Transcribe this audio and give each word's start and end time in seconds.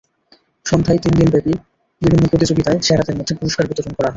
সন্ধ্যায় 0.65 0.99
তিন 1.03 1.13
দিনব্যাপী 1.19 1.53
বিভিন্ন 2.01 2.23
প্রতিযোগিতায় 2.31 2.79
সেরাদের 2.87 3.15
মধ্যে 3.19 3.33
পুরস্কার 3.39 3.65
বিতরণ 3.69 3.93
করা 3.93 3.99
হয়। 3.99 4.09